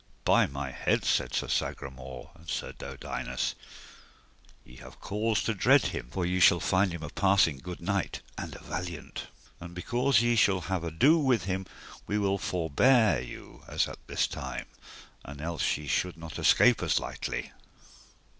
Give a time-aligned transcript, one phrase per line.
[0.25, 3.53] By my head, said Sir Sagramore and Sir Dodinas,
[4.65, 8.21] ye have cause to dread him, for ye shall find him a passing good knight,
[8.35, 9.27] and a valiant.
[9.59, 11.67] And because ye shall have ado with him
[12.07, 14.65] we will forbear you as at this time,
[15.23, 17.51] and else ye should not escape us lightly.